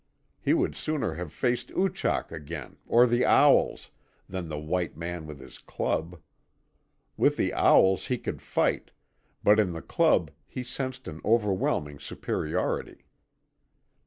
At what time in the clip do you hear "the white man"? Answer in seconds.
4.49-5.27